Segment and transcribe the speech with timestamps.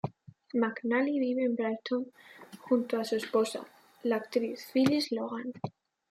[0.55, 2.11] McNally vive en Brighton
[2.65, 3.67] junto a su esposa,
[4.01, 5.53] la actriz Phyllis Logan.